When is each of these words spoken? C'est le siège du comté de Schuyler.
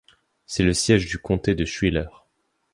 C'est 0.47 0.63
le 0.63 0.73
siège 0.73 1.05
du 1.05 1.19
comté 1.19 1.53
de 1.53 1.63
Schuyler. 1.63 2.07